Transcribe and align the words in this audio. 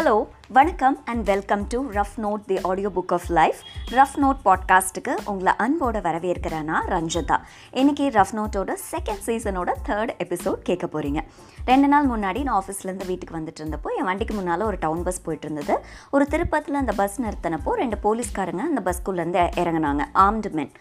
Hello 0.00 0.26
வணக்கம் 0.48 1.02
and 1.04 1.24
welcome 1.24 1.64
to 1.68 1.90
rough 1.90 2.16
note 2.16 2.44
the 2.46 2.60
audio 2.60 2.88
book 2.88 3.12
of 3.12 3.26
life 3.28 3.56
rough 3.90 4.22
note 4.22 4.36
பாட்காஸ்ட்டுக்கு 4.44 5.16
உங்களை 5.24 5.52
அன்போட 5.58 6.00
வரவேற்கிறேன்னா 6.06 6.74
ரஞ்சிதா. 6.86 7.38
இன்றைக்கி 7.72 8.08
ரஃப் 8.10 8.32
நோட்டோட 8.32 8.76
செகண்ட் 8.92 9.22
சீசனோட 9.26 9.72
தேர்ட் 9.88 10.10
எபிசோட் 10.18 10.52
கேட்க 10.52 10.86
போகிறீங்க 10.86 11.20
ரெண்டு 11.66 11.88
நாள் 11.88 12.06
முன்னாடி 12.06 12.42
நான் 12.42 12.62
ஆஃபீஸ்லேருந்து 12.62 13.06
வீட்டுக்கு 13.06 13.36
வந்துட்டு 13.36 13.60
இருந்தப்போ 13.60 13.98
என் 13.98 14.04
வண்டிக்கு 14.04 14.34
முன்னால் 14.34 14.60
ஒரு 14.60 14.76
டவுன் 14.80 15.02
பஸ் 15.02 15.22
போயிட்டு 15.22 15.50
இருந்தது. 15.50 15.84
ஒரு 16.10 16.26
திருப்பத்தில் 16.26 16.74
அந்த 16.74 16.92
பஸ் 16.92 17.20
நிறுத்தினப்போ 17.20 17.70
ரெண்டு 17.70 17.96
போலீஸ்காரங்க 18.04 18.58
அந்த 18.58 18.80
பஸ்குள்ளேருந்து 18.84 19.58
இறங்குனாங்க. 19.58 20.04
ஆர்ம்டு 20.14 20.50
மென் 20.50 20.72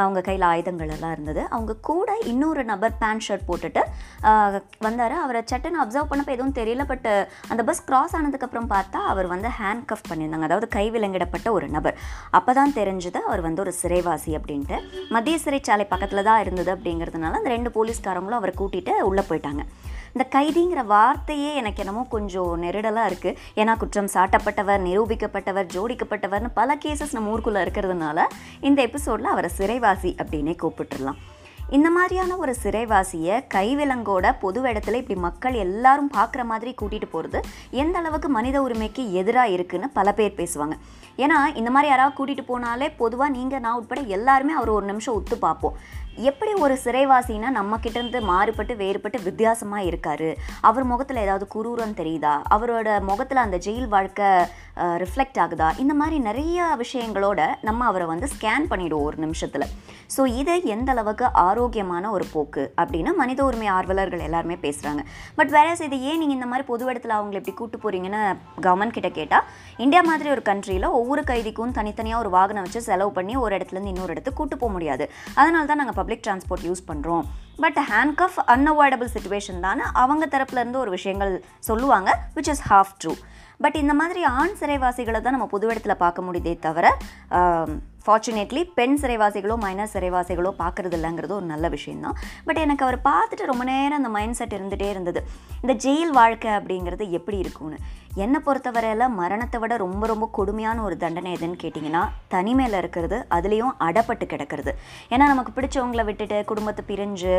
அவங்க 0.00 0.20
கையில் 0.26 0.46
ஆயுதங்கள் 0.50 0.92
எல்லாம் 0.96 1.14
இருந்தது. 1.16 1.42
அவங்க 1.54 1.72
கூட 1.90 2.10
இன்னொரு 2.32 2.62
நபர் 2.70 2.94
பேண்ட் 3.02 3.24
ஷர்ட் 3.26 3.46
போட்டுட்டு 3.50 3.82
வந்தார். 4.86 5.14
அவரை 5.24 5.42
சட்டுன்னு 5.52 5.80
அப்சர்வ் 5.84 6.10
பண்ணப்போ 6.12 6.34
எதுவும் 6.36 6.56
தெரியல 6.60 6.86
பட் 6.92 7.08
அந்த 7.52 7.62
பஸ் 7.70 7.84
கிராஸ் 7.88 8.16
ஆனதுக்கப்புறம் 8.20 8.70
பார்த்தா 8.74 9.02
அவர் 9.12 9.28
வந்து 9.34 9.50
ஹேண்ட் 9.60 9.86
கஃப் 9.92 10.08
பண்ணியிருந்தாங்க. 10.10 10.48
அதாவது 10.50 10.68
கை 10.76 10.86
விலங்கிடப்பட்ட 10.96 11.50
ஒரு 11.58 11.68
நபர். 11.76 11.98
அப்போ 12.40 12.52
தான் 12.60 12.76
தெரிஞ்சது 12.80 13.20
அவர் 13.30 13.44
வந்து 13.48 13.64
ஒரு 13.66 13.74
சிறைவாசி 13.82 14.32
அப்படின்ட்டு. 14.40 14.78
மத்திய 15.16 15.38
சிறைச்சாலை 15.46 15.86
பக்கத்தில் 15.94 16.26
தான் 16.30 16.42
இருந்தது 16.44 16.70
அப்படிங்கிறதுனால 16.76 17.40
அந்த 17.40 17.50
ரெண்டு 17.56 17.72
போலீஸ்காரங்களும் 17.78 18.40
அவரை 18.40 18.54
கூட்டிகிட்டு 18.62 18.94
உள்ளே 19.10 19.24
போயிட்டாங்க. 19.30 19.64
இந்த 20.14 20.24
கைதிங்கிற 20.34 20.80
வார்த்தையே 20.86 21.50
எனக்கு 21.54 21.80
என்னமோ 21.82 22.02
கொஞ்சம் 22.14 22.50
நெருடலாக 22.62 23.10
இருக்குது 23.10 23.36
ஏன்னா 23.60 23.74
குற்றம் 23.76 24.10
சாட்டப்பட்டவர் 24.14 24.82
நிரூபிக்கப்பட்டவர் 24.88 25.70
ஜோடிக்கப்பட்டவர்னு 25.74 26.50
பல 26.54 26.76
கேசஸ் 26.84 27.14
நம்ம 27.16 27.30
ஊருக்குள்ளே 27.34 27.60
இருக்கிறதுனால 27.64 28.26
இந்த 28.60 28.78
எபிசோடில் 28.88 29.34
அவரை 29.34 29.50
சிறைவாசி 29.58 30.12
அப்படின்னே 30.22 30.56
கூப்பிட்டுடலாம். 30.62 31.20
இந்த 31.76 31.90
மாதிரியான 31.90 32.36
ஒரு 32.36 32.52
சிறைவாசியை 32.62 33.36
கைவிலங்கோட 33.54 34.32
பொது 34.40 34.60
இடத்துல 34.62 34.98
இப்படி 35.02 35.16
மக்கள் 35.20 35.54
எல்லாரும் 35.64 36.10
பார்க்குற 36.16 36.42
மாதிரி 36.50 36.72
கூட்டிகிட்டு 36.80 37.08
போகிறது 37.14 37.40
எந்த 37.82 37.96
அளவுக்கு 37.98 38.28
மனித 38.28 38.56
உரிமைக்கு 38.62 39.04
எதிராக 39.20 39.54
இருக்குன்னு 39.56 39.88
பல 39.98 40.12
பேர் 40.18 40.38
பேசுவாங்க. 40.40 40.76
ஏன்னா 41.22 41.38
இந்த 41.60 41.70
மாதிரி 41.70 41.90
யாராவது 41.90 42.16
கூட்டிகிட்டு 42.18 42.44
போனாலே 42.52 42.88
பொதுவாக 42.96 43.34
நீங்கள் 43.38 43.64
நான் 43.64 43.78
உட்பட 43.80 44.02
எல்லாருமே 44.18 44.52
அவர் 44.58 44.76
ஒரு 44.76 44.86
நிமிஷம் 44.92 45.14
ஒத்து 45.14 45.38
பார்ப்போம். 45.38 45.76
எப்படி 46.28 46.52
ஒரு 46.64 46.74
சிறைவாசினா 46.84 47.50
நம்ம 47.58 47.78
இருந்து 47.90 48.18
மாறுபட்டு 48.30 48.74
வேறுபட்டு 48.80 49.18
வித்தியாசமாக 49.28 49.86
இருக்காரு? 49.90 50.30
அவர் 50.68 50.84
முகத்தில் 50.90 51.22
ஏதாவது 51.22 51.46
குரூரம் 51.54 51.96
தெரியுதா? 52.00 52.34
அவரோட 52.56 52.88
முகத்தில் 53.10 53.44
அந்த 53.44 53.58
ஜெயில் 53.66 53.88
வாழ்க்கை 53.94 54.28
ரிஃப்ளெக்ட் 55.02 55.40
ஆகுதா? 55.44 55.68
இந்த 55.82 55.94
மாதிரி 56.00 56.18
நிறைய 56.28 56.66
விஷயங்களோட 56.82 57.40
நம்ம 57.68 57.86
அவரை 57.90 58.06
வந்து 58.12 58.28
ஸ்கேன் 58.34 58.68
பண்ணிவிடுவோம் 58.72 59.08
ஒரு 59.08 59.18
நிமிஷத்தில். 59.24 59.66
ஸோ 60.14 60.22
இது 60.40 60.54
எந்த 60.74 60.88
அளவுக்கு 60.94 61.26
ஆரோக்கியமான 61.46 62.04
ஒரு 62.16 62.24
போக்கு 62.32 62.62
அப்படின்னு 62.82 63.10
மனித 63.20 63.40
உரிமை 63.48 63.68
ஆர்வலர்கள் 63.76 64.24
எல்லாருமே 64.26 64.56
பேசுகிறாங்க 64.64 65.02
பட் 65.38 65.52
வேற 65.56 65.68
இது 65.86 65.98
ஏன் 66.10 66.20
நீங்கள் 66.22 66.36
இந்த 66.38 66.48
மாதிரி 66.50 66.64
பொது 66.70 66.84
இடத்துல 66.90 67.16
அவங்களை 67.18 67.38
எப்படி 67.40 67.54
கூட்டு 67.60 67.76
போகிறீங்கன்னு 67.84 68.20
கவர்மெண்ட் 68.66 68.96
கிட்ட 68.96 69.10
கேட்டால் 69.18 69.46
இந்தியா 69.84 70.02
மாதிரி 70.10 70.30
ஒரு 70.34 70.42
கண்ட்ரியில் 70.50 70.88
ஒவ்வொரு 71.00 71.24
கைதிக்கும் 71.30 71.74
தனித்தனியாக 71.78 72.22
ஒரு 72.24 72.32
வாகனம் 72.36 72.66
வச்சு 72.66 72.82
செலவு 72.90 73.12
பண்ணி 73.18 73.36
ஒரு 73.44 73.52
இடத்துலேருந்து 73.58 73.94
இன்னொரு 73.94 74.14
இடத்துக்கு 74.16 74.40
கூட்டு 74.42 74.58
போக 74.62 74.72
முடியாது. 74.76 75.06
அதனால 75.40 75.64
தான் 75.70 75.80
நாங்கள் 75.82 75.98
பப்ளிக் 76.02 76.24
டிரான்ஸ்போர்ட் 76.26 76.66
யூஸ் 76.66 76.88
பண்ணுறோம் 76.88 77.24
பட் 77.56 77.78
ஹேண்ட்கஃப் 77.90 78.38
அன்அவாய்டபிள் 78.48 79.12
சுச்சுவேஷன் 79.14 79.60
தானே 79.60 79.84
அவங்க 80.02 80.24
தரப்புலேருந்து 80.26 80.78
ஒரு 80.78 80.90
விஷயங்கள் 80.90 81.32
சொல்லுவாங்க 81.60 82.10
which 82.34 82.50
is 82.54 82.64
half 82.70 82.92
true 83.02 83.12
but 83.60 83.76
இந்த 83.76 83.94
மாதிரி 83.94 84.20
ஆண் 84.32 84.54
சிறைவாசிகளை 84.60 85.18
தான் 85.18 85.34
நம்ம 85.34 85.46
புது 85.46 85.66
இடத்துல 85.68 85.94
பார்க்க 85.96 86.26
முடியுதே 86.28 86.54
தவிர 86.60 86.86
ஃபார்ச்சுனேட்லி 88.04 88.62
பெண் 88.74 88.96
சிறைவாசிகளோ 89.02 89.56
மைனர் 89.64 89.92
சிறைவாசிகளோ 89.94 90.50
பார்க்குறது 90.58 90.96
இல்லைங்கிறது 90.98 91.32
ஒரு 91.38 91.46
நல்ல 91.52 91.68
விஷயந்தான் 91.68 92.16
பட் 92.46 92.60
எனக்கு 92.64 92.84
அவர் 92.86 92.98
பார்த்துட்டு 93.10 93.50
ரொம்ப 93.50 93.64
நேரம் 93.64 93.98
அந்த 93.98 94.08
மைண்ட் 94.08 94.38
செட் 94.38 94.56
இருந்துகிட்டே 94.58 94.88
இருந்தது. 94.90 95.20
இந்த 95.62 95.74
ஜெயில் 95.84 96.14
வாழ்க்கை 96.20 96.50
அப்படிங்கிறது 96.58 97.04
எப்படி 97.18 97.38
இருக்கும்னு? 97.38 97.78
என்னை 98.14 98.38
பொறுத்தவரையில் 98.46 99.14
மரணத்தை 99.18 99.58
விட 99.60 99.76
ரொம்ப 99.76 100.06
ரொம்ப 100.06 100.24
கொடுமையான 100.32 100.82
ஒரு 100.82 100.96
தண்டனை 100.96 101.30
எதுன்னு 101.36 101.56
கேட்டிங்கன்னா 101.62 102.02
தனிமையில் 102.28 102.76
இருக்கிறது 102.80 103.18
அதுலேயும் 103.30 103.72
அடப்பட்டு 103.86 104.26
கிடக்கிறது. 104.26 104.72
ஏன்னா 105.12 105.26
நமக்கு 105.32 105.52
பிடிச்சவங்களை 105.56 106.04
விட்டுட்டு 106.04 106.38
குடும்பத்தை 106.50 106.84
பிரிஞ்சு 106.90 107.32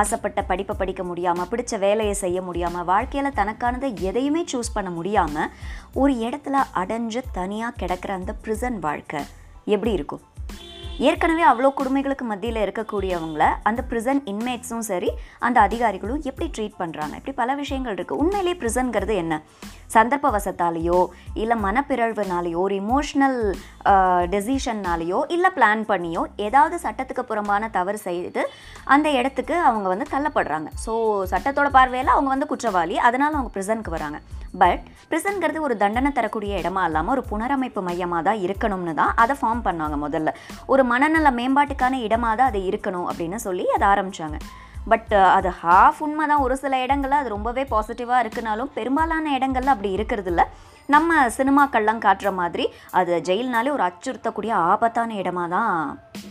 ஆசைப்பட்ட 0.00 0.42
படிப்பை 0.42 0.76
படிக்க 0.76 1.04
முடியாமல் 1.04 1.50
பிடிச்ச 1.54 1.78
வேலையை 1.78 2.14
செய்ய 2.14 2.40
முடியாமல் 2.42 2.88
வாழ்க்கையில் 2.92 3.36
தனக்கானதை 3.40 3.90
எதையுமே 4.10 4.44
சூஸ் 4.52 4.74
பண்ண 4.74 4.90
முடியாமல் 4.90 5.50
ஒரு 5.94 6.14
இடத்துல 6.28 6.62
அடைஞ்சு 6.82 7.22
தனியாக 7.40 7.78
கிடக்கிற 7.82 8.12
அந்த 8.14 8.34
ப்ரிசன் 8.44 8.78
வாழ்க்கை. 8.78 9.22
எப்படி 9.70 9.92
இருக்கும்? 9.92 10.24
ஏற்கனவே 10.98 11.42
அவ்வளோ 11.42 11.68
கொடுமைகளுக்கு 11.76 12.24
மத்தியில் 12.24 12.58
இருக்கக்கூடியவங்கள 12.64 13.44
அந்த 13.62 13.84
ப்ரிசன் 13.90 14.20
இன்மேட்ஸும் 14.26 14.82
சரி 14.88 15.10
அந்த 15.38 15.60
அதிகாரிகளும் 15.60 16.20
எப்படி 16.22 16.50
ட்ரீட் 16.56 16.76
பண்ணுறாங்க 16.78 17.14
இப்படி 17.14 17.32
பல 17.32 17.54
விஷயங்கள் 17.54 17.94
இருக்குது 17.94 18.18
உண்மையிலே 18.18 18.52
ப்ரிசன்கிறது 18.52 19.14
என்ன? 19.14 19.42
சந்தர்ப்ப 19.94 20.30
வசத்தாலேயோ 20.30 20.98
இல்லை 21.34 21.56
மனப்பிறழ்வுனாலேயோ 21.62 22.58
ஒரு 22.66 22.74
இமோஷ்னல் 22.74 23.38
டெசிஷன்னாலேயோ 24.32 25.18
இல்லை 25.34 25.50
பிளான் 25.56 25.82
பண்ணியோ 25.90 26.22
ஏதாவது 26.46 26.76
சட்டத்துக்கு 26.84 27.22
புறம்பான 27.30 27.70
தவறு 27.76 27.98
செய்து 28.06 28.42
அந்த 28.94 29.08
இடத்துக்கு 29.18 29.54
அவங்க 29.68 29.86
வந்து 29.92 30.06
தள்ளப்படுறாங்க. 30.14 30.68
ஸோ 30.84 30.92
சட்டத்தோட 31.32 31.70
பார்வையில் 31.78 32.14
அவங்க 32.14 32.30
வந்து 32.34 32.50
குற்றவாளி. 32.52 32.96
அதனால் 33.08 33.36
அவங்க 33.38 33.52
ப்ரிசனுக்கு 33.56 33.96
வராங்க. 33.96 34.20
பட் 34.62 34.84
ப்ரிசன்கிறது 35.10 35.58
ஒரு 35.66 35.74
தண்டனை 35.82 36.10
தரக்கூடிய 36.14 36.52
இடமா 36.62 36.82
இல்லாமல் 36.88 37.14
ஒரு 37.16 37.22
புனரமைப்பு 37.30 37.80
மையமாக 37.88 38.22
தான் 38.28 38.40
இருக்கணும்னு 38.46 38.94
தான் 39.00 39.12
அதை 39.22 39.34
ஃபார்ம் 39.40 39.62
பண்ணாங்க 39.68 39.98
முதல்ல. 40.06 40.30
ஒரு 40.72 40.82
மனநல 40.92 41.30
மேம்பாட்டுக்கான 41.38 42.00
இடமாக 42.06 42.34
தான் 42.40 42.50
அது 42.52 42.62
இருக்கணும் 42.70 43.06
அப்படின்னு 43.10 43.38
சொல்லி 43.46 43.66
அதை 43.76 43.86
ஆரம்பித்தாங்க 43.92 44.38
பட் 44.90 45.12
அது 45.36 45.48
ஹாஃப் 45.62 45.98
உண்மை 46.04 46.24
தான் 46.30 46.42
ஒரு 46.44 46.54
சில 46.62 46.74
இடங்களில் 46.84 47.20
அது 47.20 47.34
ரொம்பவே 47.34 47.62
பாசிட்டிவாக 47.72 48.22
இருக்குனாலும் 48.24 48.70
பெரும்பாலான 48.76 49.32
இடங்கள்ல 49.38 49.72
அப்படி 49.74 49.90
இருக்கிறது 49.96 50.30
இல்லை 50.32 50.44
நம்ம 50.94 51.16
சினிமாக்கள்லாம் 51.38 52.02
காட்டுற 52.06 52.28
மாதிரி 52.40 52.64
அது 52.98 53.12
ஜெயில்னாலே 53.28 53.70
ஒரு 53.76 53.84
அச்சுறுத்தக்கூடிய 53.88 54.52
ஆபத்தான 54.72 55.16
இடமா 55.22 55.44
தான் 55.56 55.72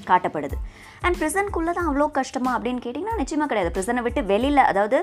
காட்டப்படுது. 0.09 0.57
அண்ட் 1.05 1.17
ப்ரிசன்குள்ளே 1.19 1.73
தான் 1.77 1.89
அவ்வளோ 1.89 2.07
கஷ்டமா 2.19 2.51
அப்படின்னு 2.57 2.83
கேட்டிங்கன்னா 2.85 3.19
நிச்சயமாக 3.21 3.49
கிடையாது. 3.51 3.73
ப்ரிசனை 3.75 4.03
விட்டு 4.07 4.23
வெளியில் 4.33 4.69
அதாவது 4.71 4.99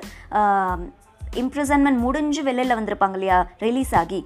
இம்ப்ரிசன்மெண்ட் 1.42 2.00
முடிஞ்சு 2.06 2.42
வெளியில் 2.48 2.78
வந்திருப்பாங்க 2.78 3.16
இல்லையா 3.18 3.38
ரிலீஸ் 3.64 3.94
ஆகி. 4.02 4.20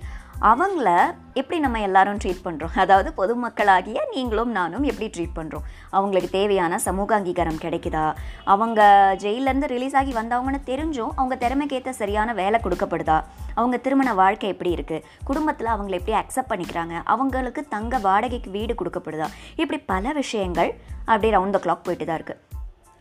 அவங்கள 0.48 0.88
எப்படி 1.34 1.56
நம்ம 1.60 1.80
எல்லாரும் 1.86 2.20
ட்ரீட் 2.22 2.44
பண்ணுறோம் 2.44 2.76
அதாவது 2.82 3.08
பொதுமக்களாகிய 3.18 3.98
நீங்களும் 4.14 4.52
நானும் 4.58 4.84
எப்படி 4.90 5.06
ட்ரீட் 5.14 5.34
பண்ணுறோம் 5.38 5.66
அவங்களுக்கு 5.90 6.30
தேவையான 6.36 6.78
சமூக 6.86 7.14
அங்கீகாரம் 7.16 7.60
கிடைக்குதா? 7.64 8.04
அவங்க 8.44 8.80
ஜெயிலேருந்து 9.24 9.70
ரிலீஸ் 9.74 9.96
ஆகி 10.00 10.12
வந்தவங்கன்னு 10.12 10.60
தெரிஞ்சும் 10.70 11.12
அவங்க 11.16 11.36
திறமைக்கேற்ற 11.44 11.92
சரியான 12.00 12.32
வேலை 12.32 12.60
கொடுக்கப்படுதா? 12.64 13.18
அவங்க 13.54 13.78
திருமண 13.86 14.14
வாழ்க்கை 14.14 14.50
எப்படி 14.54 14.72
இருக்குது 14.76 15.04
குடும்பத்தில் 15.24 15.74
அவங்கள 15.74 15.98
எப்படி 16.00 16.16
அக்செப்ட் 16.22 16.52
பண்ணிக்கிறாங்க? 16.52 16.96
அவங்களுக்கு 17.14 17.64
தங்க 17.76 17.98
வாடகைக்கு 18.08 18.50
வீடு 18.50 18.74
கொடுக்கப்படுதா? 18.74 19.28
இப்படி 19.56 19.80
பல 19.92 20.12
விஷயங்கள் 20.12 20.72
அப்படியே 21.04 21.34
ரவுண்ட் 21.38 21.56
த 21.58 21.60
கிளாக் 21.66 21.86
போயிட்டு 21.88 22.04
தான் 22.04 22.20
இருக்குது 22.20 22.40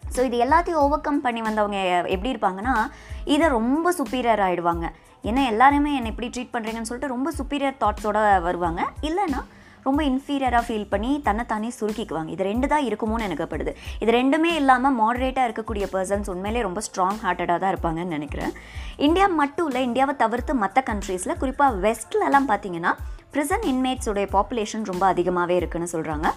ஸோ 0.03 0.21
இது 0.27 0.37
எல்லாத்தையும் 0.45 0.81
ஓவர் 0.83 1.03
கம் 1.05 1.21
பண்ணி 1.21 1.41
வந்தவங்க 1.41 1.79
எப்படி 2.13 2.31
இருப்பாங்கன்னா 2.33 2.73
இதை 3.33 3.47
ரொம்ப 3.47 3.91
சுப்பீரியர் 3.97 4.41
ஆகிடுவாங்க 4.45 4.85
ஏன்னா 5.29 5.43
எல்லாருமே 5.51 5.93
என்னை 5.99 6.11
எப்படி 6.13 6.29
ட்ரீட் 6.35 6.53
பண்ணுறீங்கன்னு 6.55 6.89
சொல்லிட்டு 6.89 7.13
ரொம்ப 7.15 7.31
சுப்பீரியர் 7.39 7.79
தாட்ஸோடு 7.85 8.21
வருவாங்க. 8.49 8.81
இல்லைன்னா 9.09 9.41
ரொம்ப 9.85 10.01
இன்ஃபீரியராக 10.09 10.63
ஃபீல் 10.67 10.89
பண்ணி 10.93 11.11
தன்னைத்தானே 11.27 11.69
சுருக்கிக்குவாங்க. 11.77 12.29
இது 12.35 12.43
ரெண்டு 12.49 12.67
தான் 12.71 12.85
இருக்குமோன்னு 12.87 13.27
எனக்குப்படுது 13.27 13.71
இது 14.03 14.11
ரெண்டுமே 14.17 14.51
இல்லாமல் 14.61 14.95
மாடரேட்டாக 15.01 15.47
இருக்கக்கூடிய 15.47 15.85
பர்சன்ஸ் 15.93 16.29
உண்மையிலே 16.33 16.61
ரொம்ப 16.65 16.81
ஸ்ட்ராங் 16.87 17.21
ஹார்ட்டடாக 17.25 17.57
தான் 17.61 17.71
இருப்பாங்கன்னு 17.73 18.15
நினைக்கிறேன். 18.17 18.51
இந்தியா 19.07 19.27
மட்டும் 19.41 19.67
இல்லை 19.69 19.83
இந்தியாவை 19.89 20.15
தவிர்த்து 20.23 20.55
மற்ற 20.63 20.83
கண்ட்ரீஸில் 20.89 21.39
குறிப்பாக 21.43 21.79
வெஸ்ட்லலாம் 21.85 22.49
பார்த்தீங்கன்னா 22.51 22.93
ப்ரிசன் 23.33 23.65
இன்மேட்ஸோடைய 23.71 24.27
பாப்புலேஷன் 24.35 24.85
ரொம்ப 24.91 25.03
அதிகமாகவே 25.13 25.55
இருக்குன்னு 25.61 25.87
சொல்கிறாங்க 25.95 26.27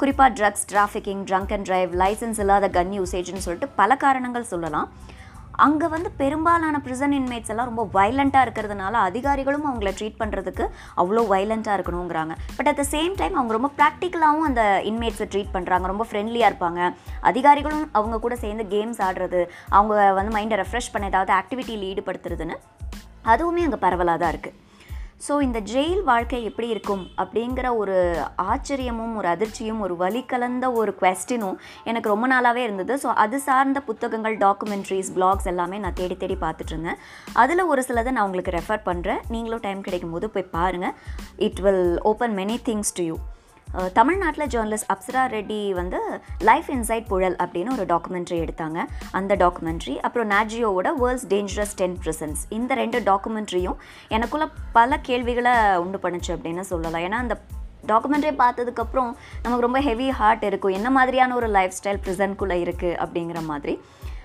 குறிப்பாக 0.00 0.30
drugs 0.38 0.66
trafficking 0.72 1.22
drunk 1.30 1.52
and 1.56 1.66
drive 1.68 1.92
licence 2.02 2.40
இல்லாத 2.44 2.68
கன் 2.76 2.92
யூசேஜ்னு 2.98 3.44
சொல்லிட்டு 3.46 3.68
பல 3.80 3.96
காரணங்கள் 4.04 4.50
சொல்லலாம். 4.52 4.88
அங்கே 5.58 5.88
வந்து 5.88 6.10
பெரும்பாலான 6.16 6.80
ப்ரிசன் 6.84 7.14
இன்மேட்ஸ் 7.18 7.50
எல்லாம் 7.50 7.70
ரொம்ப 7.74 7.84
வைலண்ட்டாக 7.92 8.44
இருக்கிறதுனால 8.46 8.92
அதிகாரிகளும் 8.92 9.66
அவங்கள 9.66 9.90
ட்ரீட் 9.98 10.18
பண்ணுறதுக்கு 10.18 10.64
அவ்வளோ 10.96 11.24
வைலண்ட்டாக 11.34 11.76
இருக்கணுங்கிறாங்க 11.78 12.34
but 12.56 12.66
at 12.66 12.76
the 12.76 12.86
same 12.90 13.14
time 13.14 13.34
அவங்க 13.34 13.52
ரொம்ப 13.52 13.70
ப்ராக்டிக்கலாகவும் 13.78 14.48
அந்த 14.50 14.82
இன்மேட்ஸை 14.84 15.28
ட்ரீட் 15.34 15.54
பண்ணுறாங்க 15.54 15.86
ரொம்ப 15.86 16.06
ஃப்ரெண்ட்லியாக 16.10 16.50
இருப்பாங்க. 16.52 16.80
அதிகாரிகளும் 17.20 17.88
அவங்க 17.92 18.18
கூட 18.18 18.36
சேர்ந்து 18.36 18.64
கேம்ஸ் 18.64 19.02
ஆடுறது 19.08 19.42
அவங்க 19.68 20.12
வந்து 20.12 20.34
மைண்டை 20.38 20.58
ரெஃப்ரெஷ் 20.62 20.92
பண்ண 20.92 21.06
ஏதாவது 21.06 21.32
ஆக்டிவிட்டியில் 21.32 21.88
ஈடுபடுத்துறதுன்னு 21.90 22.58
அதுவுமே 23.26 23.62
அங்கே 23.62 23.76
பரவலாக 23.76 24.18
தான் 24.18 24.34
இருக்குது 24.34 24.68
ஸோ 25.26 25.34
இந்த 25.46 25.58
ஜெயில் 25.70 26.02
வாழ்க்கை 26.10 26.38
எப்படி 26.48 26.68
இருக்கும் 26.74 27.02
அப்படிங்கிற 27.22 27.66
ஒரு 27.80 27.96
ஆச்சரியமும் 28.52 29.14
ஒரு 29.20 29.28
அதிர்ச்சியும் 29.32 29.82
ஒரு 29.86 29.94
வலி 30.02 30.22
கலந்த 30.30 30.66
ஒரு 30.80 30.92
கொஸ்டினும் 31.00 31.58
எனக்கு 31.90 32.12
ரொம்ப 32.12 32.26
நாளாகவே 32.32 32.62
இருந்தது. 32.66 32.94
ஸோ 33.02 33.08
அது 33.24 33.38
சார்ந்த 33.48 33.80
புத்தகங்கள் 33.88 34.36
டாக்குமெண்ட்ரிஸ் 34.44 35.10
பிளாக்ஸ் 35.16 35.50
எல்லாமே 35.52 35.78
நான் 35.84 35.98
தேடி 36.00 36.16
தேடி 36.22 36.38
பார்த்துட்டு 36.44 36.74
இருந்தேன். 36.74 37.00
அதில் 37.42 37.68
ஒரு 37.72 37.84
சிலதை 37.88 38.12
நான் 38.14 38.26
உங்களுக்கு 38.28 38.56
ரெஃபர் 38.58 38.86
பண்ணுறேன் 38.88 39.20
நீங்களும் 39.34 39.64
டைம் 39.66 39.86
கிடைக்கும் 39.88 40.16
போது 40.16 40.28
போய் 40.36 40.52
பாருங்கள் 40.56 40.96
it 41.48 41.62
will 41.66 41.86
open 42.12 42.36
many 42.40 42.58
things 42.70 42.96
to 43.00 43.04
you 43.10 43.18
தமிழ்நாட்டில் 43.98 44.48
ஜேர்னலிஸ்ட் 44.52 44.88
அப்சரா 44.92 45.22
ரெட்டி 45.34 45.58
வந்து 45.72 45.98
லைஃப் 46.48 46.68
இன்சைட் 46.76 47.06
புழல் 47.10 47.36
அப்படின்னு 47.42 47.74
ஒரு 47.76 47.84
டாக்குமெண்ட்ரி 47.92 48.38
எடுத்தாங்க. 48.44 48.78
அந்த 49.18 49.36
டாக்குமெண்ட்ரி 49.42 49.94
அப்புறம் 50.06 50.30
நாஜியோவோட 50.30 50.90
வேர்ல்ட்ஸ் 51.02 51.26
டேஞ்சரஸ் 51.32 51.76
டென் 51.80 51.96
ப்ரிசன்ஸ் 52.04 52.42
இந்த 52.48 52.74
ரெண்டு 52.74 53.00
டாக்குமெண்ட்ரியும் 53.00 53.78
எனக்குள்ள 54.08 54.48
பல 54.78 54.98
கேள்விகளை 55.08 55.54
உண்டு 55.84 56.00
பண்ணுச்சு 56.04 56.32
அப்படின்னு 56.36 56.64
சொல்லலாம். 56.72 57.04
ஏன்னா 57.08 57.20
அந்த 57.24 57.36
டாக்குமெண்ட்ரி 57.92 58.32
பார்த்ததுக்கப்புறம் 58.42 59.10
நமக்கு 59.42 59.66
ரொம்ப 59.66 59.80
ஹெவி 59.80 60.10
ஹார்ட் 60.10 60.44
இருக்கும். 60.48 60.76
என்ன 60.80 60.90
மாதிரியான 60.90 61.34
ஒரு 61.34 61.46
லைஃப் 61.46 61.76
ஸ்டைல் 61.78 62.02
ப்ரிசன்ட்குள்ளே 62.06 62.58
இருக்குது 62.66 62.98
அப்படிங்கிற 63.04 63.42
மாதிரி. 63.52 63.80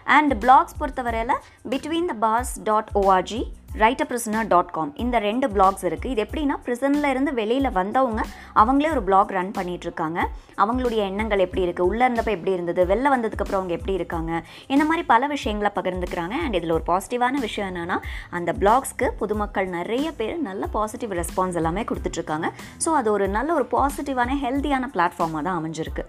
அண்ட் 0.05 0.33
பிளாக்ஸ் 0.45 0.79
பொறுத்தவரையில் 0.79 1.37
between 1.73 2.09
the 2.11 2.17
pass 2.25 2.51
dot 2.69 2.91
ORG 3.01 3.43
writer 3.81 4.07
prisoner 4.09 4.49
dot 4.51 4.69
com 4.75 4.91
இந்த 5.03 5.15
ரெண்டு 5.25 5.45
பிளாக்ஸ் 5.53 5.85
இருக்குது 5.87 6.11
இது 6.13 6.21
எப்படின்னா 6.25 6.55
ப்ரிசனில் 6.65 7.07
இருந்து 7.13 7.31
வெளியில் 7.39 7.69
வந்தவங்க 7.77 8.21
அவங்களே 8.61 8.89
ஒரு 8.93 9.01
பிளாக் 9.07 9.33
ரன் 9.37 9.51
பண்ணிகிட்ருக்காங்க 9.57 10.19
அவங்களுடைய 10.63 11.01
எண்ணங்கள் 11.09 11.43
எப்படி 11.45 11.63
இருக்குது 11.65 11.87
உள்ளே 11.89 12.03
இருந்தப்போ 12.07 12.33
எப்படி 12.37 12.53
இருந்தது? 12.57 12.81
வெளில 12.91 13.11
வந்ததுக்கப்புறம் 13.13 13.59
அவங்க 13.59 13.73
எப்படி 13.77 13.93
இருக்காங்க? 13.99 14.31
இந்த 14.73 14.83
மாதிரி 14.89 15.03
பல 15.11 15.27
விஷயங்களை 15.35 15.71
பகிர்ந்துக்கிறாங்க. 15.77 16.35
அண்ட் 16.43 16.57
இதில் 16.59 16.75
ஒரு 16.77 16.85
பாசிட்டிவான 16.91 17.41
விஷயம் 17.47 17.69
என்னென்னா 17.71 17.97
அந்த 18.39 18.53
பிளாக்ஸ்க்கு 18.61 19.09
பொதுமக்கள் 19.21 19.67
நிறைய 19.77 20.07
பேர் 20.21 20.37
நல்ல 20.49 20.69
பாசிட்டிவ் 20.77 21.17
ரெஸ்பான்ஸ் 21.21 21.59
எல்லாமே 21.61 21.83
கொடுத்துட்ருக்காங்க 21.91 22.49
ஸோ 22.85 22.91
அது 22.99 23.11
ஒரு 23.17 23.27
நல்ல 23.37 23.51
ஒரு 23.59 23.67
பாசிட்டிவான 23.75 24.37
ஹெல்த்தியான 24.45 24.89
பிளாட்ஃபார்மாக 24.95 25.43
தான் 25.49 25.59
அமைஞ்சிருக்கு. 25.61 26.05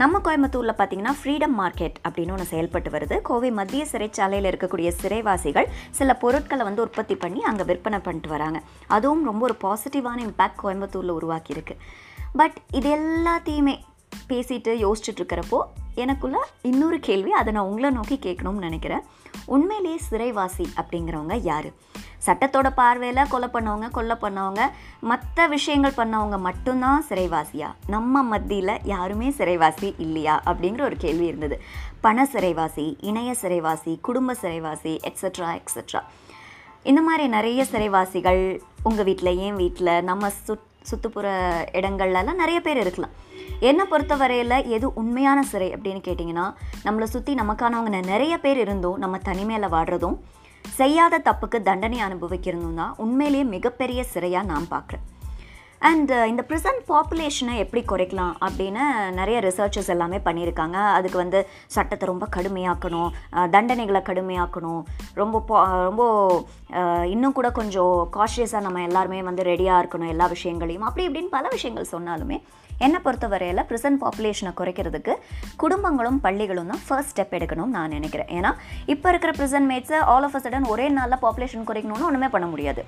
நம்ம 0.00 0.18
கோயம்புத்தூரில் 0.18 0.78
பார்த்தீங்கன்னா 0.78 1.12
ஃப்ரீடம் 1.22 1.56
மார்க்கெட் 1.58 1.96
அப்படின்னு 2.08 2.30
ஒன்று 2.30 2.44
செயல்பட்டு 2.44 2.90
வருது. 2.90 3.20
கோவை 3.20 3.50
மத்திய 3.50 3.86
சிறைச்சாலையில் 3.90 4.48
இருக்கக்கூடிய 4.50 4.88
சிறைவாசிகள் 5.00 5.68
சில 5.90 6.16
பொருட்களை 6.16 6.64
வந்து 6.64 6.82
உற்பத்தி 6.82 7.16
பண்ணி 7.16 7.42
அங்கே 7.42 7.64
விற்பனை 7.64 7.98
பண்ணிட்டு 7.98 8.28
வராங்க. 8.28 8.60
அதுவும் 8.86 9.24
ரொம்ப 9.24 9.42
ஒரு 9.42 9.56
பாசிட்டிவான 9.64 10.24
இம்பேக்ட் 10.28 10.58
கோயம்புத்தூரில் 10.62 11.16
உருவாக்கியிருக்கு. 11.18 11.76
பட் 12.32 12.58
இது 12.72 12.90
எல்லாத்தையுமே 12.96 13.74
பேசிட்டு 14.28 14.72
யோசிச்சுட்டு 14.84 15.20
இருக்கிறப்போ 15.20 15.60
எனக்குள்ள 15.94 16.48
இன்னொரு 16.62 17.00
கேள்வி 17.00 17.32
அதை 17.32 17.52
நான் 17.52 17.64
உங்களை 17.64 17.90
நோக்கி 17.90 18.18
கேட்கணும்னு 18.22 18.66
நினைக்கிறேன். 18.66 19.00
உண்மையிலேயே 19.44 20.00
சிறைவாசி 20.10 20.64
அப்படிங்கிறவங்க 20.76 21.38
யார்? 21.42 21.70
சட்டத்தோட 22.26 22.70
பார்வையில் 22.74 23.28
கொலை 23.28 23.48
பண்ணவங்க 23.48 23.90
கொல்ல 23.90 24.18
பண்ணவங்க 24.22 24.70
மற்ற 25.00 25.46
விஷயங்கள் 25.46 25.90
பண்ணவங்க 25.90 26.38
மட்டும்தான் 26.38 27.04
சிறைவாசியா? 27.08 27.74
நம்ம 27.86 28.22
மத்தியில் 28.22 28.78
யாருமே 28.82 29.28
சிறைவாசி 29.28 29.94
இல்லையா? 29.98 30.42
அப்படிங்கிற 30.46 30.80
ஒரு 30.80 30.96
கேள்வி 30.96 31.26
இருந்தது. 31.26 31.62
பண 32.00 32.28
சிறைவாசி 32.32 32.96
இணைய 33.00 33.34
சிறைவாசி 33.42 34.00
குடும்ப 34.00 34.32
சிறைவாசி 34.32 34.98
எக்ஸட்ரா 35.04 35.60
எக்ஸட்ரா 35.60 36.02
இந்த 36.82 37.02
மாதிரி 37.02 37.28
நிறைய 37.28 37.64
சிறைவாசிகள் 37.72 38.60
உங்கள் 38.82 39.04
வீட்டில் 39.04 39.36
ஏன் 39.36 39.56
வீட்டில் 39.56 40.02
நம்ம 40.02 40.28
சுத் 40.28 40.70
சுற்றுப்புற 40.90 41.26
இடங்கள்லலாம் 41.78 42.40
நிறைய 42.42 42.58
பேர் 42.66 42.80
இருக்கலாம். 42.84 43.14
என்னை 43.68 43.84
பொறுத்த 43.90 44.14
வரையில் 44.22 44.56
எது 44.76 44.86
உண்மையான 45.00 45.38
சிறை 45.52 45.68
அப்படின்னு 45.76 46.02
கேட்டிங்கன்னா 46.06 46.46
நம்மளை 46.86 47.08
சுற்றி 47.14 47.34
நமக்கானவங்க 47.40 48.00
நிறைய 48.12 48.34
பேர் 48.44 48.60
இருந்தும் 48.64 49.00
நம்ம 49.04 49.18
தனிமையில் 49.28 49.72
வாடுறதும் 49.76 50.18
செய்யாத 50.78 51.22
தப்புக்கு 51.28 51.58
தண்டனை 51.68 51.98
அனுபவிக்கிறதும் 52.08 52.78
தான் 52.80 52.94
உண்மையிலேயே 53.04 53.44
மிகப்பெரிய 53.54 54.00
சிறையாக 54.12 54.50
நான் 54.52 54.68
பார்க்குறேன். 54.74 55.06
அண்ட் 55.88 56.10
uh, 56.10 56.24
இந்த 56.24 56.44
ப்ரிசன்ட் 56.48 56.82
பாப்புலேஷனை 56.88 57.56
எப்படி 57.56 57.82
குறைக்கலாம் 57.84 58.32
அப்படின்னு 58.46 59.10
நிறைய 59.10 59.40
ரிசர்ச்சஸ் 59.40 59.88
எல்லாமே 59.88 60.18
பண்ணியிருக்காங்க. 60.18 60.76
அதுக்கு 60.98 61.18
வந்து 61.18 61.48
சட்டத்தை 61.66 62.08
ரொம்ப 62.08 62.26
கடுமையாக்கணும் 62.36 63.10
தண்டனைகளை 63.32 64.00
கடுமையாக்கணும். 64.08 64.82
ரொம்ப 65.14 65.44
பா- 65.48 65.82
ரொம்ப 65.82 66.02
இன்னும் 67.06 67.32
கூட 67.32 67.50
கொஞ்சம் 67.50 68.08
காஷியஸாக 68.16 68.60
நம்ம 68.60 68.82
எல்லாருமே 68.82 69.22
வந்து 69.22 69.42
ரெடியாக 69.42 69.82
இருக்கணும் 69.82 70.08
எல்லா 70.08 70.26
விஷயங்களையும். 70.26 70.82
அப்படி 70.82 71.08
இப்படின்னு 71.08 71.34
பல 71.36 71.48
விஷயங்கள் 71.50 71.92
சொன்னாலுமே 71.92 72.42
என்னை 72.78 73.00
பொறுத்த 73.00 73.26
வரையில் 73.32 73.66
பாப்புலேஷனை 73.82 74.52
குறைக்கிறதுக்கு 74.56 75.12
குடும்பங்களும் 75.62 76.18
பள்ளிகளும் 76.22 76.66
தான் 76.66 76.80
ஃபர்ஸ்ட் 76.86 77.20
ஸ்டெப் 77.20 77.34
எடுக்கணும்னு 77.38 77.76
நான் 77.76 77.94
நினைக்கிறேன். 77.96 78.40
ஏன்னா 78.40 78.54
இப்போ 78.86 79.08
இருக்கிற 79.08 79.32
ப்ரிசன் 79.32 79.68
மேட்ஸை 79.72 79.98
ஆல் 80.12 80.22
ஆஃப் 80.22 80.34
அ 80.34 80.40
சடன் 80.44 80.66
ஒரே 80.66 80.88
நாளில் 80.88 81.22
பாப்புலேஷன் 81.22 81.66
குறைக்கணும்னு 81.66 82.08
ஒன்றுமே 82.08 82.28
பண்ண 82.28 82.46
முடியாது. 82.46 82.84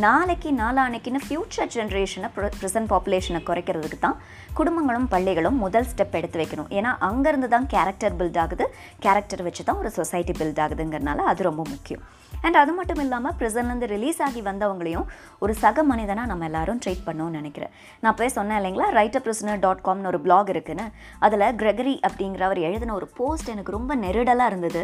நாளைக்கு 0.00 0.50
நாளானைக்குன்னு 0.50 1.20
ஃப்யூச்சர் 1.28 1.70
ஜென்ரேஷனை 1.74 2.28
ப்ரிசன்ட் 2.60 2.90
பாப்புலேஷனை 2.92 3.40
குறைக்கிறதுக்கு 3.48 3.98
தான் 4.06 4.16
குடும்பங்களும் 4.58 5.08
பள்ளிகளும் 5.14 5.58
முதல் 5.64 5.88
ஸ்டெப் 5.90 6.16
எடுத்து 6.20 6.38
வைக்கணும். 6.42 6.70
ஏன்னா 6.78 6.92
அங்கேருந்து 7.08 7.48
தான் 7.56 7.66
கேரக்டர் 7.74 8.16
பில்ட் 8.20 8.38
ஆகுது. 8.44 8.66
கேரக்டர் 9.06 9.42
வச்சு 9.48 9.64
தான் 9.70 9.80
ஒரு 9.82 9.92
சொசைட்டி 9.98 10.34
பில்ட் 10.40 10.62
ஆகுதுங்கிறனால 10.66 11.26
அது 11.32 11.42
ரொம்ப 11.50 11.64
முக்கியம். 11.74 12.04
அண்ட் 12.46 12.58
அது 12.62 12.72
மட்டும் 12.78 13.00
இல்லாமல் 13.04 13.34
ப்ரிசன்லேருந்து 13.38 13.86
ரிலீஸ் 13.94 14.20
ஆகி 14.26 14.40
வந்தவங்களையும் 14.48 15.06
ஒரு 15.44 15.52
சக 15.62 15.82
மனிதனாக 15.90 16.30
நம்ம 16.30 16.44
எல்லாரும் 16.50 16.80
ட்ரீட் 16.84 17.06
பண்ணணும்னு 17.06 17.38
நினைக்கிறேன். 17.40 17.72
நான் 18.02 18.16
போய் 18.18 18.36
சொன்னேன் 18.36 18.58
இல்லைங்களா 18.60 18.88
ரைட்டர் 18.98 19.24
பிரிசனர் 19.26 19.62
டாட் 19.64 19.84
காம்னு 19.86 20.10
ஒரு 20.12 20.20
பிளாக் 20.26 20.50
இருக்குன்னு. 20.54 20.86
அதில் 21.26 21.46
கிரெகரி 21.62 21.94
அப்படிங்கிறவர் 22.08 22.60
எழுதின 22.68 22.94
ஒரு 23.00 23.08
போஸ்ட் 23.20 23.52
எனக்கு 23.54 23.76
ரொம்ப 23.78 23.96
நெருடலாக 24.04 24.52
இருந்தது. 24.52 24.82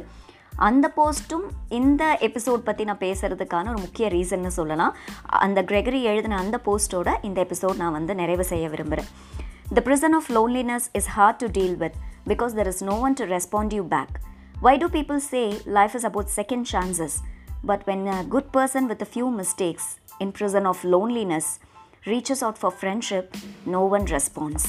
அந்த 0.59 0.87
போஸ்ட்டும் 0.97 1.47
இந்த 1.71 2.19
எபிசோட் 2.21 2.65
பற்றி 2.65 2.85
நான் 2.85 3.01
பேசுகிறதுக்கான 3.01 3.69
ஒரு 3.69 3.81
முக்கிய 3.81 4.09
ரீசன்னு 4.09 4.47
சொல்லலாம் 4.47 4.95
அந்த 5.39 5.63
கிரெகரி 5.63 6.01
எழுதின 6.03 6.39
அந்த 6.39 6.61
போஸ்ட்டோட 6.65 7.13
இந்த 7.23 7.39
எபிசோட் 7.45 7.77
நான் 7.77 7.93
வந்து 7.93 8.15
நிறைவு 8.15 8.45
செய்ய 8.45 8.69
விரும்புகிறேன் 8.69 9.11
the 9.75 9.83
prison 9.87 10.15
of 10.15 10.31
loneliness 10.31 10.89
is 10.93 11.09
hard 11.09 11.39
to 11.39 11.49
deal 11.49 11.77
with 11.77 11.97
because 12.29 12.55
there 12.55 12.67
is 12.67 12.83
no 12.83 12.97
one 13.01 13.13
to 13.13 13.25
respond 13.25 13.75
you 13.75 13.85
back 13.89 14.15
why 14.63 14.75
do 14.77 14.89
people 14.89 15.21
say 15.31 15.43
life 15.67 15.95
is 15.95 16.05
about 16.05 16.33
second 16.37 16.69
chances 16.73 17.17
but 17.67 17.85
when 17.85 18.09
a 18.09 18.23
good 18.29 18.51
person 18.55 18.87
with 18.87 19.03
a 19.03 19.11
few 19.13 19.29
mistakes 19.35 19.91
in 20.21 20.33
prison 20.33 20.67
of 20.67 20.83
loneliness 20.87 21.47
reaches 22.05 22.43
out 22.43 22.59
for 22.61 22.75
friendship 22.81 23.31
no 23.67 23.81
one 23.89 24.07
responds 24.07 24.67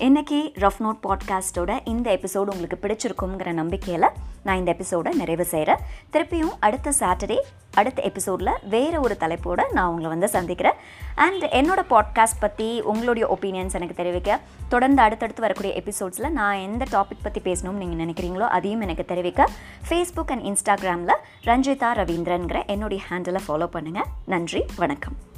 இன்னைக்கு 0.00 0.52
rough 0.54 0.78
note 0.78 1.00
பாட்காஸ்ட்டோட 1.02 1.80
இந்த 1.84 2.12
episode 2.16 2.50
உங்களுக்கு 2.52 2.78
பிடிச்சிருக்குங்கிற 2.82 3.52
நம்பிக்கையில் 3.52 4.06
நான் 4.42 4.56
இந்த 4.56 4.70
எபிசோடை 4.70 5.12
நிறைவு 5.12 5.44
செய்கிறேன் 5.44 5.78
திருப்பியும் 6.12 6.52
அடுத்த 6.60 6.92
சாட்டர்டே 6.98 7.36
அடுத்த 7.74 8.02
எபிசோடில் 8.02 8.50
வேறு 8.68 9.00
ஒரு 9.00 9.16
தலைப்போடு 9.16 9.66
நான் 9.72 9.88
உங்களை 9.88 10.08
வந்து 10.08 10.28
சந்திக்கிறேன். 10.28 10.74
அண்ட் 11.14 11.44
என்னோடய 11.44 11.84
பாட்காஸ்ட் 11.90 12.40
பற்றி 12.40 12.80
உங்களுடைய 12.80 13.36
ஒப்பீனியன்ஸ் 13.36 13.72
எனக்கு 13.72 13.94
தெரிவிக்க 13.94 14.40
தொடர்ந்து 14.68 15.02
அடுத்தடுத்து 15.02 15.40
வரக்கூடிய 15.40 15.82
எபிசோட்ஸில் 15.82 16.30
நான் 16.30 16.56
எந்த 16.56 16.86
டாபிக் 16.90 17.22
பற்றி 17.22 17.40
பேசணும்னு 17.40 17.82
நீங்கள் 17.82 18.06
நினைக்கிறீங்களோ 18.06 18.48
அதையும் 18.48 18.80
எனக்கு 18.80 19.04
தெரிவிக்க 19.04 19.48
ஃபேஸ்புக் 19.88 20.30
அண்ட் 20.30 20.46
இன்ஸ்டாகிராமில் 20.46 21.16
ரஞ்சிதா 21.44 21.90
ரவீந்திரன்கிற 22.00 22.66
என்னுடைய 22.66 23.02
ஹேண்டிலை 23.10 23.42
ஃபாலோ 23.48 23.68
பண்ணுங்கள் 23.72 24.10
நன்றி 24.26 24.64
வணக்கம். 24.76 25.29